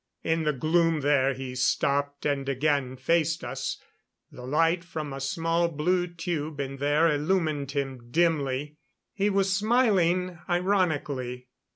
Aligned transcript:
In 0.23 0.45
the 0.45 0.51
gloom 0.51 1.01
there, 1.01 1.35
he 1.35 1.53
stopped 1.53 2.25
and 2.25 2.49
again 2.49 2.97
faced 2.97 3.43
us; 3.43 3.77
the 4.31 4.47
light 4.47 4.83
from 4.83 5.13
a 5.13 5.19
small 5.19 5.67
blue 5.67 6.07
tube 6.07 6.59
in 6.59 6.77
there 6.77 7.07
illumined 7.13 7.73
him 7.73 8.09
dimly. 8.09 8.77
He 9.13 9.29
was 9.29 9.53
smiling 9.53 10.39
ironically. 10.49 11.49